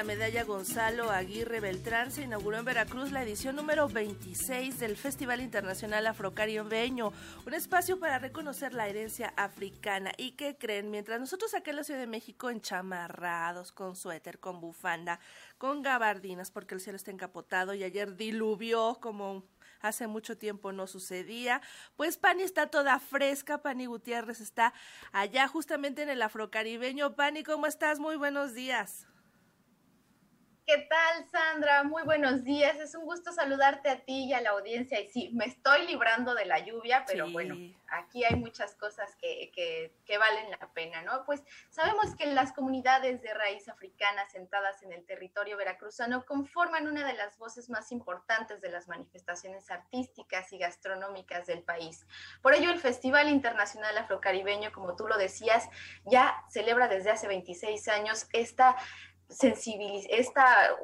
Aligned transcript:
la 0.00 0.04
medalla 0.04 0.44
Gonzalo 0.44 1.10
Aguirre 1.10 1.60
Beltrán 1.60 2.10
se 2.10 2.22
inauguró 2.22 2.56
en 2.56 2.64
Veracruz 2.64 3.12
la 3.12 3.22
edición 3.22 3.54
número 3.54 3.86
26 3.86 4.80
del 4.80 4.96
Festival 4.96 5.42
Internacional 5.42 6.06
Afrocaribeño, 6.06 7.12
un 7.44 7.52
espacio 7.52 8.00
para 8.00 8.18
reconocer 8.18 8.72
la 8.72 8.88
herencia 8.88 9.34
africana. 9.36 10.10
¿Y 10.16 10.30
qué 10.30 10.56
creen? 10.56 10.90
Mientras 10.90 11.20
nosotros 11.20 11.52
acá 11.52 11.68
en 11.68 11.76
la 11.76 11.84
Ciudad 11.84 12.00
de 12.00 12.06
México 12.06 12.48
enchamarrados, 12.48 13.72
con 13.72 13.94
suéter, 13.94 14.40
con 14.40 14.62
bufanda, 14.62 15.20
con 15.58 15.82
gabardinas, 15.82 16.50
porque 16.50 16.74
el 16.74 16.80
cielo 16.80 16.96
está 16.96 17.10
encapotado 17.10 17.74
y 17.74 17.84
ayer 17.84 18.16
diluvió 18.16 18.96
como 19.02 19.44
hace 19.82 20.06
mucho 20.06 20.38
tiempo 20.38 20.72
no 20.72 20.86
sucedía. 20.86 21.60
Pues 21.98 22.16
Pani 22.16 22.42
está 22.42 22.68
toda 22.68 22.98
fresca, 23.00 23.58
Pani 23.58 23.84
Gutiérrez 23.84 24.40
está 24.40 24.72
allá 25.12 25.46
justamente 25.46 26.00
en 26.00 26.08
el 26.08 26.22
afrocaribeño. 26.22 27.16
Pani, 27.16 27.42
¿cómo 27.42 27.66
estás? 27.66 27.98
Muy 27.98 28.16
buenos 28.16 28.54
días. 28.54 29.06
¿Qué 30.70 30.86
tal, 30.88 31.28
Sandra? 31.28 31.82
Muy 31.82 32.04
buenos 32.04 32.44
días. 32.44 32.78
Es 32.78 32.94
un 32.94 33.04
gusto 33.04 33.32
saludarte 33.32 33.90
a 33.90 34.04
ti 34.04 34.26
y 34.26 34.34
a 34.34 34.40
la 34.40 34.50
audiencia. 34.50 35.00
Y 35.00 35.08
sí, 35.08 35.30
me 35.32 35.46
estoy 35.46 35.84
librando 35.84 36.32
de 36.32 36.44
la 36.44 36.60
lluvia, 36.60 37.04
pero 37.08 37.28
bueno, 37.28 37.56
aquí 37.88 38.22
hay 38.22 38.36
muchas 38.36 38.76
cosas 38.76 39.16
que, 39.16 39.50
que, 39.52 40.18
valen 40.18 40.50
la 40.50 40.72
pena, 40.72 41.02
¿no? 41.02 41.24
Pues 41.24 41.42
sabemos 41.70 42.14
que 42.14 42.26
las 42.26 42.52
comunidades 42.52 43.20
de 43.20 43.34
raíz 43.34 43.68
africana 43.68 44.28
sentadas 44.28 44.82
en 44.82 44.92
el 44.92 45.04
territorio 45.06 45.56
veracruzano 45.56 46.24
conforman 46.24 46.86
una 46.86 47.04
de 47.04 47.14
las 47.14 47.36
voces 47.38 47.68
más 47.68 47.90
importantes 47.90 48.60
de 48.60 48.70
las 48.70 48.86
manifestaciones 48.86 49.70
artísticas 49.70 50.52
y 50.52 50.58
gastronómicas 50.58 51.46
del 51.46 51.62
país. 51.62 52.06
Por 52.42 52.54
ello, 52.54 52.70
el 52.70 52.78
Festival 52.78 53.28
Internacional 53.28 53.96
Afrocaribeño, 53.98 54.70
como 54.72 54.94
tú 54.94 55.08
lo 55.08 55.16
decías, 55.16 55.68
ya 56.04 56.44
celebra 56.48 56.86
desde 56.86 57.10
hace 57.10 57.26
26 57.26 57.88
años 57.88 58.28
esta 58.32 58.76
esta 60.10 60.76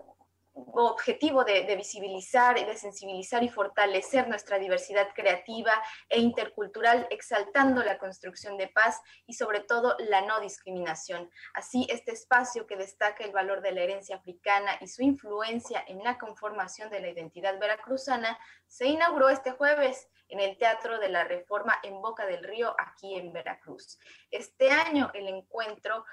objetivo 0.56 1.44
de, 1.44 1.76
visibilizar 1.76 2.58
y 2.58 2.64
de 2.64 2.76
sensibilizar 2.76 3.42
y 3.42 3.48
fortalecer 3.48 4.26
nuestra 4.28 4.58
diversidad 4.58 5.08
creativa 5.14 5.72
e 6.08 6.18
intercultural, 6.18 7.06
exaltando 7.10 7.82
la 7.82 7.98
construcción 7.98 8.56
de 8.56 8.68
paz 8.68 9.00
y 9.26 9.34
sobre 9.34 9.60
todo 9.60 9.96
la 9.98 10.22
no 10.22 10.40
discriminación. 10.40 11.30
Así, 11.52 11.86
este 11.90 12.12
espacio 12.12 12.66
que 12.66 12.76
destaca 12.76 13.24
el 13.24 13.32
valor 13.32 13.60
de 13.60 13.72
la 13.72 13.82
herencia 13.82 14.16
africana 14.16 14.72
y 14.80 14.88
su 14.88 15.02
influencia 15.02 15.84
en 15.86 16.02
la 16.02 16.18
conformación 16.18 16.90
de 16.90 17.00
la 17.00 17.10
identidad 17.10 17.58
veracruzana, 17.58 18.38
se 18.66 18.86
inauguró 18.86 19.28
este 19.28 19.52
jueves 19.52 20.08
en 20.28 20.40
el 20.40 20.56
Teatro 20.56 20.98
de 20.98 21.08
la 21.08 21.24
Reforma 21.24 21.78
en 21.82 22.00
Boca 22.00 22.26
del 22.26 22.42
Río, 22.42 22.74
aquí 22.78 23.14
en 23.14 23.32
Veracruz. 23.32 23.98
Este 24.30 24.70
año 24.70 25.10
el 25.14 25.28
encuentro 25.28 26.04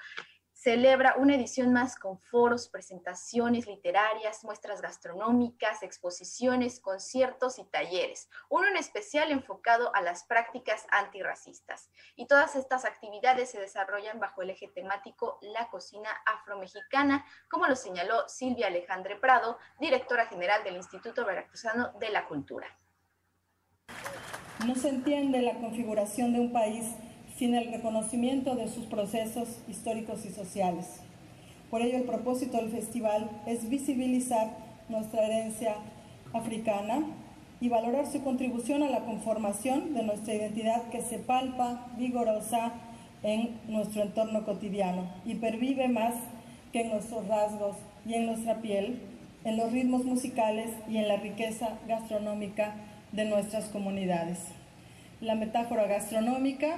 celebra 0.64 1.14
una 1.18 1.34
edición 1.34 1.74
más 1.74 1.94
con 1.94 2.18
foros, 2.18 2.70
presentaciones 2.70 3.66
literarias, 3.66 4.44
muestras 4.44 4.80
gastronómicas, 4.80 5.82
exposiciones, 5.82 6.80
conciertos 6.80 7.58
y 7.58 7.64
talleres, 7.64 8.30
uno 8.48 8.66
en 8.68 8.78
especial 8.78 9.30
enfocado 9.30 9.94
a 9.94 10.00
las 10.00 10.24
prácticas 10.24 10.86
antirracistas. 10.90 11.90
Y 12.16 12.26
todas 12.28 12.56
estas 12.56 12.86
actividades 12.86 13.50
se 13.50 13.60
desarrollan 13.60 14.18
bajo 14.18 14.40
el 14.40 14.48
eje 14.48 14.68
temático 14.68 15.38
La 15.42 15.68
cocina 15.68 16.08
afromexicana, 16.24 17.26
como 17.50 17.66
lo 17.66 17.76
señaló 17.76 18.26
Silvia 18.26 18.68
Alejandre 18.68 19.16
Prado, 19.16 19.58
directora 19.78 20.28
general 20.28 20.64
del 20.64 20.76
Instituto 20.76 21.26
Veracruzano 21.26 21.92
de 22.00 22.08
la 22.08 22.26
Cultura. 22.26 22.68
No 24.66 24.74
se 24.76 24.88
entiende 24.88 25.42
la 25.42 25.60
configuración 25.60 26.32
de 26.32 26.40
un 26.40 26.54
país 26.54 26.86
sin 27.38 27.54
el 27.54 27.72
reconocimiento 27.72 28.54
de 28.54 28.68
sus 28.68 28.86
procesos 28.86 29.48
históricos 29.68 30.24
y 30.24 30.30
sociales. 30.30 30.86
Por 31.70 31.82
ello, 31.82 31.96
el 31.96 32.04
propósito 32.04 32.58
del 32.58 32.70
festival 32.70 33.30
es 33.46 33.68
visibilizar 33.68 34.56
nuestra 34.88 35.26
herencia 35.26 35.76
africana 36.32 37.04
y 37.60 37.68
valorar 37.68 38.06
su 38.10 38.22
contribución 38.22 38.82
a 38.82 38.90
la 38.90 39.04
conformación 39.04 39.94
de 39.94 40.02
nuestra 40.02 40.34
identidad 40.34 40.82
que 40.90 41.00
se 41.00 41.18
palpa 41.18 41.86
vigorosa 41.96 42.72
en 43.22 43.58
nuestro 43.68 44.02
entorno 44.02 44.44
cotidiano 44.44 45.06
y 45.24 45.36
pervive 45.36 45.88
más 45.88 46.14
que 46.72 46.82
en 46.82 46.90
nuestros 46.90 47.26
rasgos 47.26 47.76
y 48.06 48.14
en 48.14 48.26
nuestra 48.26 48.60
piel, 48.60 49.00
en 49.44 49.56
los 49.56 49.72
ritmos 49.72 50.04
musicales 50.04 50.70
y 50.88 50.98
en 50.98 51.08
la 51.08 51.16
riqueza 51.16 51.78
gastronómica 51.88 52.74
de 53.12 53.24
nuestras 53.24 53.66
comunidades. 53.66 54.38
La 55.20 55.34
metáfora 55.34 55.86
gastronómica 55.86 56.76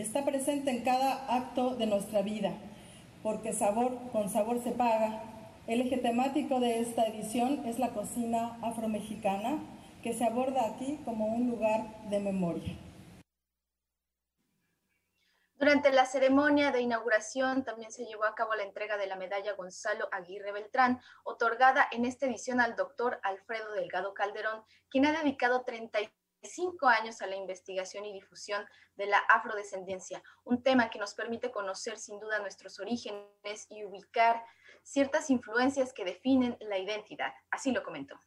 está 0.00 0.24
presente 0.24 0.70
en 0.70 0.82
cada 0.82 1.34
acto 1.34 1.76
de 1.76 1.86
nuestra 1.86 2.22
vida, 2.22 2.52
porque 3.22 3.52
sabor 3.52 3.98
con 4.12 4.28
sabor 4.28 4.62
se 4.62 4.72
paga. 4.72 5.22
El 5.66 5.82
eje 5.82 5.98
temático 5.98 6.58
de 6.58 6.80
esta 6.80 7.06
edición 7.06 7.66
es 7.66 7.78
la 7.78 7.90
cocina 7.90 8.58
afromexicana, 8.62 9.58
que 10.02 10.14
se 10.14 10.24
aborda 10.24 10.66
aquí 10.66 10.98
como 11.04 11.26
un 11.26 11.50
lugar 11.50 12.08
de 12.08 12.20
memoria. 12.20 12.76
Durante 15.60 15.92
la 15.92 16.06
ceremonia 16.06 16.72
de 16.72 16.80
inauguración 16.80 17.64
también 17.64 17.92
se 17.92 18.06
llevó 18.06 18.24
a 18.24 18.34
cabo 18.34 18.54
la 18.54 18.62
entrega 18.62 18.96
de 18.96 19.06
la 19.06 19.16
medalla 19.16 19.52
Gonzalo 19.52 20.08
Aguirre 20.10 20.52
Beltrán, 20.52 21.02
otorgada 21.22 21.86
en 21.92 22.06
esta 22.06 22.24
edición 22.24 22.62
al 22.62 22.76
doctor 22.76 23.20
Alfredo 23.22 23.72
Delgado 23.72 24.14
Calderón, 24.14 24.64
quien 24.88 25.04
ha 25.04 25.12
dedicado 25.12 25.62
35 25.62 26.19
cinco 26.42 26.88
años 26.88 27.20
a 27.22 27.26
la 27.26 27.36
investigación 27.36 28.04
y 28.04 28.12
difusión 28.12 28.64
de 28.96 29.06
la 29.06 29.18
afrodescendencia, 29.18 30.22
un 30.44 30.62
tema 30.62 30.90
que 30.90 30.98
nos 30.98 31.14
permite 31.14 31.50
conocer 31.50 31.98
sin 31.98 32.18
duda 32.18 32.38
nuestros 32.38 32.78
orígenes 32.80 33.66
y 33.70 33.84
ubicar 33.84 34.42
ciertas 34.82 35.30
influencias 35.30 35.92
que 35.92 36.04
definen 36.04 36.56
la 36.60 36.78
identidad. 36.78 37.32
Así 37.50 37.72
lo 37.72 37.82
comentó. 37.82 38.18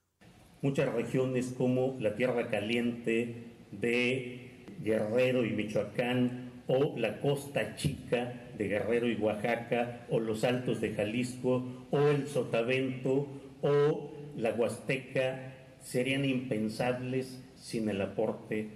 Muchas 0.62 0.94
regiones 0.94 1.54
como 1.58 1.98
la 2.00 2.16
Tierra 2.16 2.50
Caliente 2.50 3.68
de 3.72 4.66
Guerrero 4.80 5.46
y 5.46 5.52
Michoacán 5.52 6.64
o 6.68 6.98
la 6.98 7.20
Costa 7.20 7.76
Chica 7.76 8.50
de 8.58 8.68
Guerrero 8.68 9.10
y 9.10 9.16
Oaxaca 9.16 10.06
o 10.10 10.20
los 10.20 10.44
Altos 10.44 10.80
de 10.80 10.94
Jalisco 10.94 11.88
o 11.92 12.00
el 12.00 12.28
Sotavento 12.28 13.28
o 13.62 14.12
la 14.38 14.54
Huasteca 14.54 15.54
serían 15.82 16.24
impensables 16.24 17.44
sin 17.64 17.88
el 17.88 18.02
aporte 18.02 18.68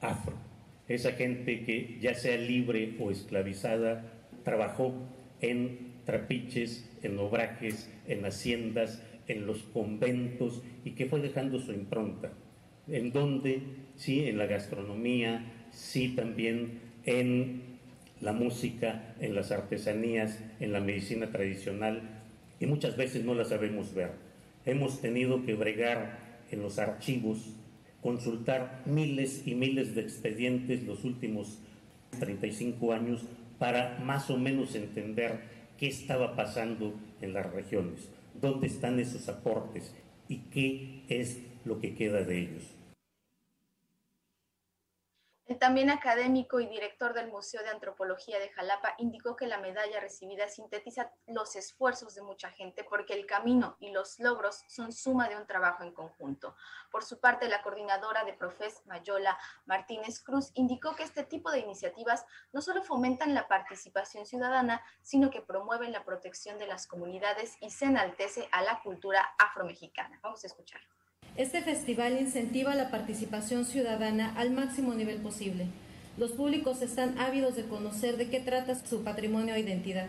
afro. 0.00 0.34
Esa 0.88 1.12
gente 1.12 1.62
que 1.62 1.98
ya 2.00 2.14
sea 2.14 2.36
libre 2.36 2.96
o 2.98 3.12
esclavizada 3.12 4.04
trabajó 4.42 4.92
en 5.40 5.92
trapiches, 6.04 6.90
en 7.04 7.20
obrajes, 7.20 7.88
en 8.08 8.24
haciendas, 8.26 9.00
en 9.28 9.46
los 9.46 9.62
conventos 9.62 10.60
y 10.84 10.90
que 10.90 11.06
fue 11.06 11.20
dejando 11.20 11.60
su 11.60 11.72
impronta. 11.72 12.32
En 12.88 13.12
donde, 13.12 13.62
sí, 13.94 14.24
en 14.24 14.38
la 14.38 14.46
gastronomía, 14.46 15.68
sí 15.70 16.08
también 16.08 16.80
en 17.04 17.62
la 18.20 18.32
música, 18.32 19.14
en 19.20 19.36
las 19.36 19.52
artesanías, 19.52 20.42
en 20.58 20.72
la 20.72 20.80
medicina 20.80 21.30
tradicional 21.30 22.22
y 22.58 22.66
muchas 22.66 22.96
veces 22.96 23.24
no 23.24 23.34
la 23.34 23.44
sabemos 23.44 23.94
ver. 23.94 24.10
Hemos 24.66 25.00
tenido 25.00 25.44
que 25.44 25.54
bregar 25.54 26.18
en 26.50 26.60
los 26.60 26.80
archivos 26.80 27.54
consultar 28.02 28.82
miles 28.84 29.46
y 29.46 29.54
miles 29.54 29.94
de 29.94 30.02
expedientes 30.02 30.82
los 30.84 31.04
últimos 31.04 31.58
35 32.18 32.92
años 32.92 33.22
para 33.58 33.98
más 34.04 34.28
o 34.28 34.36
menos 34.36 34.74
entender 34.74 35.40
qué 35.78 35.86
estaba 35.86 36.36
pasando 36.36 36.94
en 37.20 37.32
las 37.32 37.50
regiones, 37.52 38.08
dónde 38.40 38.66
están 38.66 38.98
esos 38.98 39.28
aportes 39.28 39.94
y 40.28 40.38
qué 40.52 41.02
es 41.08 41.38
lo 41.64 41.80
que 41.80 41.94
queda 41.94 42.22
de 42.22 42.40
ellos 42.40 42.81
también 45.58 45.90
académico 45.90 46.60
y 46.60 46.66
director 46.66 47.14
del 47.14 47.28
Museo 47.28 47.62
de 47.62 47.70
Antropología 47.70 48.38
de 48.38 48.50
Jalapa, 48.50 48.94
indicó 48.98 49.36
que 49.36 49.46
la 49.46 49.58
medalla 49.58 50.00
recibida 50.00 50.48
sintetiza 50.48 51.12
los 51.26 51.56
esfuerzos 51.56 52.14
de 52.14 52.22
mucha 52.22 52.50
gente 52.50 52.84
porque 52.84 53.14
el 53.14 53.26
camino 53.26 53.76
y 53.80 53.90
los 53.90 54.18
logros 54.18 54.64
son 54.68 54.92
suma 54.92 55.28
de 55.28 55.36
un 55.36 55.46
trabajo 55.46 55.82
en 55.82 55.92
conjunto. 55.92 56.54
Por 56.90 57.04
su 57.04 57.20
parte, 57.20 57.48
la 57.48 57.62
coordinadora 57.62 58.24
de 58.24 58.34
Profes 58.34 58.82
Mayola 58.86 59.38
Martínez 59.66 60.22
Cruz 60.22 60.52
indicó 60.54 60.94
que 60.94 61.02
este 61.02 61.24
tipo 61.24 61.50
de 61.50 61.58
iniciativas 61.58 62.24
no 62.52 62.62
solo 62.62 62.82
fomentan 62.82 63.34
la 63.34 63.48
participación 63.48 64.26
ciudadana, 64.26 64.82
sino 65.02 65.30
que 65.30 65.42
promueven 65.42 65.92
la 65.92 66.04
protección 66.04 66.58
de 66.58 66.66
las 66.66 66.86
comunidades 66.86 67.56
y 67.60 67.70
se 67.70 67.86
enaltece 67.86 68.48
a 68.52 68.62
la 68.62 68.80
cultura 68.82 69.34
afromexicana. 69.38 70.20
Vamos 70.22 70.44
a 70.44 70.46
escucharlo. 70.46 71.01
Este 71.36 71.62
festival 71.62 72.20
incentiva 72.20 72.74
la 72.74 72.90
participación 72.90 73.64
ciudadana 73.64 74.34
al 74.36 74.50
máximo 74.50 74.92
nivel 74.92 75.16
posible. 75.16 75.64
Los 76.18 76.32
públicos 76.32 76.82
están 76.82 77.18
ávidos 77.18 77.56
de 77.56 77.64
conocer 77.64 78.18
de 78.18 78.28
qué 78.28 78.38
trata 78.38 78.74
su 78.74 79.02
patrimonio 79.02 79.54
e 79.54 79.60
identidad. 79.60 80.08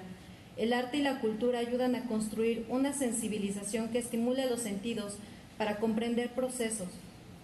El 0.58 0.74
arte 0.74 0.98
y 0.98 1.02
la 1.02 1.22
cultura 1.22 1.60
ayudan 1.60 1.96
a 1.96 2.04
construir 2.04 2.66
una 2.68 2.92
sensibilización 2.92 3.88
que 3.88 4.00
estimule 4.00 4.50
los 4.50 4.60
sentidos 4.60 5.16
para 5.58 5.78
comprender 5.78 6.30
procesos. 6.32 6.90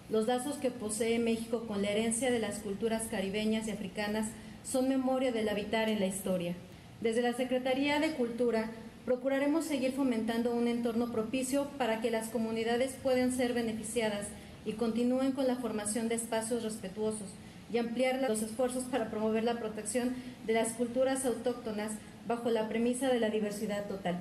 Los 0.09 0.27
lazos 0.27 0.57
que 0.57 0.71
posee 0.71 1.17
México 1.17 1.63
con 1.65 1.81
la 1.81 1.91
herencia 1.91 2.31
de 2.31 2.39
las 2.39 2.59
culturas 2.59 3.03
caribeñas 3.09 3.69
y 3.69 3.71
africanas 3.71 4.27
son 4.69 4.89
memoria 4.89 5.31
del 5.31 5.47
habitar 5.47 5.87
en 5.87 6.01
la 6.01 6.07
historia. 6.07 6.53
Desde 6.99 7.21
la 7.21 7.31
Secretaría 7.31 8.01
de 8.01 8.11
Cultura 8.11 8.71
procuraremos 9.05 9.65
seguir 9.65 9.93
fomentando 9.93 10.53
un 10.53 10.67
entorno 10.67 11.11
propicio 11.11 11.67
para 11.77 12.01
que 12.01 12.11
las 12.11 12.29
comunidades 12.29 12.95
puedan 13.01 13.31
ser 13.31 13.53
beneficiadas 13.53 14.27
y 14.65 14.73
continúen 14.73 15.31
con 15.31 15.47
la 15.47 15.55
formación 15.55 16.09
de 16.09 16.15
espacios 16.15 16.63
respetuosos 16.63 17.29
y 17.71 17.77
ampliar 17.77 18.19
los 18.27 18.41
esfuerzos 18.41 18.83
para 18.85 19.09
promover 19.09 19.43
la 19.43 19.59
protección 19.59 20.15
de 20.45 20.53
las 20.53 20.73
culturas 20.73 21.25
autóctonas 21.25 21.93
bajo 22.27 22.49
la 22.49 22.67
premisa 22.67 23.09
de 23.09 23.19
la 23.19 23.29
diversidad 23.29 23.87
total. 23.87 24.19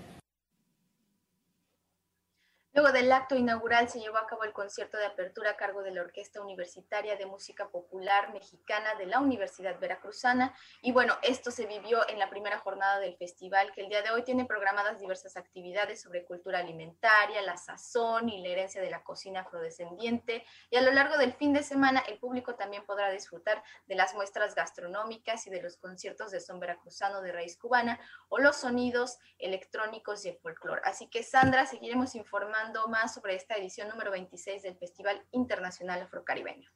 Luego 2.79 2.93
del 2.93 3.11
acto 3.11 3.35
inaugural 3.35 3.89
se 3.89 3.99
llevó 3.99 4.19
a 4.19 4.29
cabo 4.29 4.45
el 4.45 4.53
concierto 4.53 4.99
de 4.99 5.07
apertura 5.07 5.51
a 5.51 5.57
cargo 5.57 5.83
de 5.83 5.91
la 5.91 6.03
Orquesta 6.03 6.41
Universitaria 6.41 7.17
de 7.17 7.27
Música 7.27 7.67
Popular 7.71 8.33
Mexicana 8.33 8.95
de 8.95 9.07
la 9.07 9.19
Universidad 9.19 9.81
Veracruzana. 9.81 10.55
Y 10.81 10.93
bueno, 10.93 11.19
esto 11.23 11.51
se 11.51 11.67
vivió 11.67 12.09
en 12.09 12.21
la 12.21 12.31
primera 12.31 12.61
jornada 12.61 13.01
del 13.01 13.17
festival, 13.17 13.73
que 13.73 13.81
el 13.81 13.89
día 13.89 14.03
de 14.03 14.13
hoy 14.13 14.23
tiene 14.23 14.45
programadas 14.45 15.01
diversas 15.01 15.37
actividades 15.37 16.01
sobre 16.01 16.25
cultura 16.25 16.61
alimentaria, 16.61 17.43
la 17.43 17.57
sazón 17.57 18.29
y 18.29 18.43
la 18.43 18.51
herencia 18.51 18.81
de 18.81 18.91
la 18.91 19.03
cocina 19.03 19.41
afrodescendiente. 19.41 20.47
Y 20.71 20.77
a 20.77 20.81
lo 20.81 20.93
largo 20.93 21.19
del 21.19 21.33
fin 21.33 21.53
de 21.53 21.65
semana, 21.65 22.05
el 22.07 22.21
público 22.21 22.55
también 22.55 22.87
podrá 22.87 23.11
disfrutar 23.11 23.61
de 23.87 23.97
las 23.97 24.15
muestras 24.15 24.55
gastronómicas 24.55 25.49
y 25.49 25.51
de 25.51 25.63
los 25.63 25.79
conciertos 25.79 26.31
de 26.31 26.41
son 26.41 26.61
veracruzano 26.61 27.23
de 27.23 27.33
raíz 27.33 27.59
cubana 27.59 27.99
o 28.29 28.39
los 28.39 28.55
sonidos 28.55 29.19
electrónicos 29.41 30.25
y 30.25 30.29
el 30.29 30.39
folclore. 30.39 30.83
Así 30.85 31.09
que, 31.09 31.25
Sandra, 31.25 31.67
seguiremos 31.67 32.15
informando 32.15 32.68
más 32.89 33.15
sobre 33.15 33.35
esta 33.35 33.55
edición 33.57 33.89
número 33.89 34.11
26 34.11 34.63
del 34.63 34.77
Festival 34.77 35.23
Internacional 35.33 36.03
Afrocaribeño. 36.03 36.71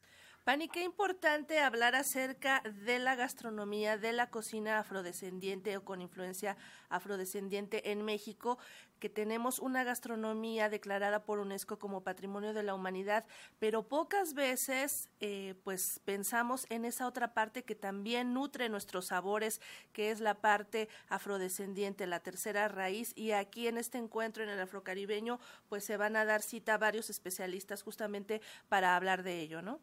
Pani, 0.44 0.67
qué 0.67 0.83
importante 0.83 1.61
hablar 1.61 1.94
acerca 1.94 2.65
de 2.85 2.99
la 2.99 3.15
gastronomía, 3.15 3.97
de 3.97 4.12
la 4.12 4.29
cocina 4.29 4.81
afrodescendiente 4.81 5.77
o 5.77 5.85
con 5.85 6.00
influencia 6.00 6.56
afrodescendiente 6.89 7.93
en 7.93 8.05
México, 8.05 8.59
que 8.99 9.09
tenemos 9.09 9.61
una 9.61 9.85
gastronomía 9.85 10.69
declarada 10.69 11.25
por 11.25 11.39
UNESCO 11.39 11.79
como 11.79 12.03
Patrimonio 12.03 12.55
de 12.55 12.65
la 12.65 12.75
Humanidad, 12.75 13.25
pero 13.61 13.87
pocas 13.87 14.35
veces 14.35 15.11
eh, 15.21 15.55
pues 15.62 16.00
pensamos 16.05 16.67
en 16.71 16.87
esa 16.87 17.06
otra 17.06 17.35
parte 17.35 17.62
que 17.62 17.77
también 17.77 18.35
nutre 18.35 18.69
nuestros 18.69 19.06
sabores, 19.06 19.61
que 19.93 20.11
es 20.11 20.19
la 20.19 20.41
parte 20.41 20.88
afrodescendiente, 21.09 22.09
la 22.09 22.19
tercera 22.19 22.67
raíz, 22.67 23.12
y 23.15 23.31
aquí 23.31 23.69
en 23.69 23.79
este 23.79 23.99
encuentro 23.99 24.43
en 24.43 24.49
el 24.49 24.59
afrocaribeño 24.59 25.38
pues 25.69 25.85
se 25.85 25.97
van 25.97 26.17
a 26.17 26.25
dar 26.25 26.43
cita 26.43 26.79
varios 26.79 27.11
especialistas 27.11 27.85
justamente 27.85 28.41
para 28.69 28.97
hablar 28.97 29.23
de 29.23 29.38
ello, 29.38 29.62
¿no? 29.62 29.79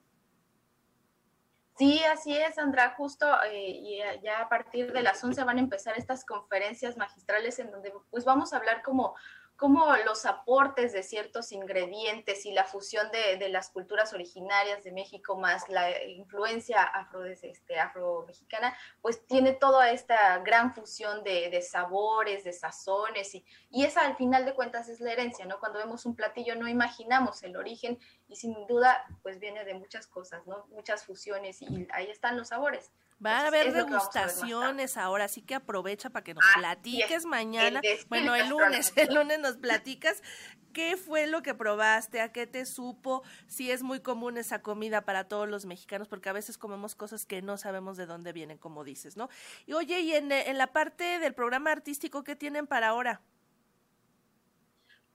Sí, 1.79 2.03
así 2.03 2.35
es, 2.35 2.55
Sandra. 2.55 2.93
Justo 2.97 3.25
eh, 3.45 3.69
y 3.69 3.99
ya 4.21 4.41
a 4.41 4.49
partir 4.49 4.91
de 4.91 5.01
las 5.01 5.23
11 5.23 5.45
van 5.45 5.59
a 5.59 5.61
empezar 5.61 5.97
estas 5.97 6.25
conferencias 6.25 6.97
magistrales 6.97 7.57
en 7.57 7.71
donde 7.71 7.93
pues 8.09 8.25
vamos 8.25 8.51
a 8.51 8.57
hablar 8.57 8.83
como 8.83 9.15
cómo 9.59 9.93
los 10.05 10.25
aportes 10.25 10.93
de 10.93 11.03
ciertos 11.03 11.51
ingredientes 11.51 12.45
y 12.45 12.53
la 12.53 12.63
fusión 12.63 13.09
de, 13.11 13.49
las 13.49 13.69
culturas 13.69 14.13
originarias 14.13 14.85
de 14.85 14.93
México 14.93 15.37
más 15.37 15.67
la 15.67 16.01
influencia 16.05 16.81
afro, 16.81 17.25
este, 17.25 17.77
afro-mexicana, 17.77 18.73
pues 19.01 19.25
tiene 19.27 19.51
toda 19.51 19.91
esta 19.91 20.37
gran 20.39 20.73
fusión 20.73 21.25
de, 21.25 21.61
sabores, 21.61 22.45
de 22.45 22.53
sazones, 22.53 23.35
y, 23.35 23.45
y, 23.69 23.83
esa 23.83 24.05
al 24.05 24.15
final 24.15 24.45
de 24.45 24.53
cuentas 24.53 24.87
es 24.87 25.01
la 25.01 25.11
herencia, 25.11 25.45
¿no? 25.45 25.59
Cuando 25.59 25.79
vemos 25.79 26.05
un 26.05 26.15
platillo 26.15 26.55
no 26.55 26.69
imaginamos 26.69 27.43
el 27.43 27.57
origen 27.57 27.99
y 28.29 28.35
sin 28.35 28.55
duda 28.67 29.03
pues 29.23 29.39
viene 29.39 29.65
de 29.65 29.73
muchas 29.73 30.07
cosas, 30.07 30.45
¿no? 30.45 30.65
Muchas 30.67 31.03
fusiones 31.03 31.61
y 31.61 31.87
ahí 31.91 32.09
están 32.09 32.37
los 32.37 32.49
sabores. 32.49 32.91
Va 33.23 33.39
a 33.39 33.47
haber 33.47 33.73
degustaciones 33.73 34.95
ahora, 34.95 35.25
así 35.25 35.41
que 35.41 35.55
aprovecha 35.55 36.09
para 36.09 36.23
que 36.23 36.33
nos 36.33 36.43
platiques 36.55 37.25
mañana. 37.25 37.81
bueno, 38.07 38.33
el 38.35 38.47
lunes, 38.47 38.93
el 38.95 39.13
lunes 39.13 39.39
nos 39.39 39.57
platicas 39.57 40.23
qué 40.71 40.95
fue 40.95 41.27
lo 41.27 41.41
que 41.41 41.53
probaste, 41.53 42.21
a 42.21 42.31
qué 42.31 42.47
te 42.47 42.65
supo, 42.65 43.23
si 43.47 43.71
es 43.71 43.83
muy 43.83 43.99
común 43.99 44.37
esa 44.37 44.61
comida 44.61 45.01
para 45.01 45.27
todos 45.27 45.49
los 45.49 45.65
mexicanos, 45.65 46.07
porque 46.07 46.29
a 46.29 46.33
veces 46.33 46.57
comemos 46.57 46.95
cosas 46.95 47.25
que 47.25 47.41
no 47.41 47.57
sabemos 47.57 47.97
de 47.97 48.05
dónde 48.05 48.31
vienen, 48.31 48.57
como 48.57 48.83
dices, 48.83 49.17
¿no? 49.17 49.29
Y 49.65 49.73
oye, 49.73 49.99
y 49.99 50.13
en, 50.13 50.31
en 50.31 50.57
la 50.57 50.67
parte 50.67 51.19
del 51.19 51.33
programa 51.33 51.71
artístico, 51.71 52.23
¿qué 52.23 52.35
tienen 52.35 52.67
para 52.67 52.89
ahora? 52.89 53.21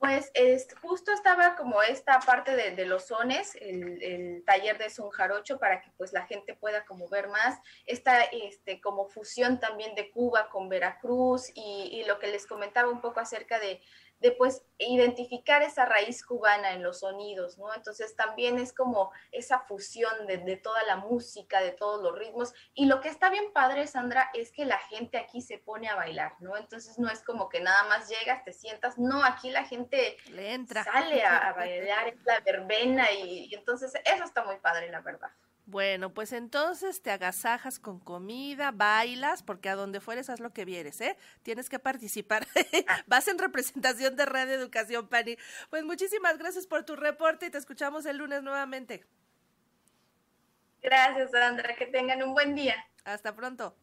Pues 0.04 0.30
es, 0.34 0.66
justo 0.82 1.12
estaba 1.12 1.56
como 1.56 1.80
esta 1.80 2.20
parte 2.20 2.54
de, 2.54 2.84
los 2.84 3.06
sones, 3.06 3.54
el, 3.58 4.42
taller 4.44 4.76
de 4.76 4.90
son 4.90 5.08
jarocho 5.08 5.58
para 5.58 5.80
que 5.80 5.90
pues 5.96 6.12
la 6.12 6.26
gente 6.26 6.54
pueda 6.54 6.84
como 6.84 7.08
ver 7.08 7.28
más, 7.28 7.58
esta 7.86 8.22
este, 8.24 8.82
como 8.82 9.06
fusión 9.06 9.60
también 9.60 9.94
de 9.94 10.10
Cuba 10.10 10.50
con 10.50 10.68
Veracruz 10.68 11.50
y, 11.54 11.88
y 11.90 12.04
lo 12.04 12.18
que 12.18 12.26
les 12.26 12.46
comentaba 12.46 12.90
un 12.90 13.00
poco 13.00 13.20
acerca 13.20 13.58
de, 13.58 13.80
de 14.20 14.32
pues 14.32 14.64
identificar 14.78 15.62
esa 15.62 15.84
raíz 15.84 16.25
cubana 16.25 16.72
en 16.72 16.82
los 16.82 17.00
sonidos, 17.00 17.58
¿no? 17.58 17.72
Entonces 17.75 18.16
también 18.16 18.58
es 18.58 18.72
como 18.72 19.12
esa 19.32 19.61
fusión 19.61 20.26
de, 20.26 20.56
toda 20.56 20.82
la 20.84 20.96
música, 20.96 21.61
de 21.61 21.72
todos 21.72 22.02
los 22.02 22.19
ritmos. 22.19 22.55
Y 22.75 22.87
lo 22.87 23.00
que 23.00 23.08
está 23.08 23.31
bien 23.31 23.52
padre, 23.52 23.87
Sandra, 23.87 24.31
es 24.34 24.50
que 24.50 24.64
la 24.64 24.78
gente 24.78 25.19
aquí 25.19 25.43
se 25.43 25.58
pone 25.58 25.88
a 25.88 25.94
bailar, 25.94 26.34
¿no? 26.40 26.56
Entonces 26.56 26.99
no 26.99 27.08
es 27.08 27.22
como 27.22 27.49
que 27.49 27.61
nada 27.61 27.84
más 27.84 28.08
llegas, 28.08 28.44
te 28.44 28.52
sientas, 28.52 28.99
no, 28.99 29.25
aquí 29.25 29.50
la 29.50 29.64
gente 29.64 30.16
Le 30.31 30.55
entra. 30.55 30.84
sale 30.84 31.25
a, 31.25 31.52
bailar, 31.52 32.08
es 32.08 32.25
la 32.25 32.40
verbena 32.40 33.12
y 33.12 33.55
entonces 33.55 33.93
eso 34.05 34.25
está 34.25 34.44
muy 34.44 34.56
padre, 34.56 34.90
la 34.90 35.00
verdad. 35.00 35.31
Bueno, 35.66 36.12
pues 36.12 36.32
entonces 36.32 37.00
te 37.00 37.11
agasajas 37.11 37.78
con 37.78 37.99
comida, 37.99 38.70
bailas, 38.70 39.43
porque 39.43 39.70
a 39.70 39.75
donde 39.75 40.00
fueres 40.00 40.28
haz 40.28 40.38
lo 40.38 40.52
que 40.52 40.66
vieres, 40.66 41.00
¿eh? 41.00 41.16
Tienes 41.43 41.70
que 41.70 41.78
participar. 41.78 42.46
Vas 43.06 43.28
en 43.28 43.38
representación 43.38 44.14
de 44.14 44.26
Red 44.26 44.50
Educación, 44.50 45.08
Pani. 45.08 45.38
Pues 45.70 45.82
muchísimas 45.84 46.37
gracias 46.37 46.66
por 46.66 46.84
tu 46.84 46.96
reporte 46.96 47.46
y 47.46 47.50
te 47.50 47.56
escuchamos 47.56 48.05
el 48.05 48.19
lunes 48.19 48.43
nuevamente. 48.43 49.06
Gracias, 50.82 51.31
Sandra. 51.31 51.75
Que 51.76 51.87
tengan 51.87 52.22
un 52.22 52.34
buen 52.34 52.55
día. 52.55 52.76
Hasta 53.05 53.34
pronto. 53.34 53.75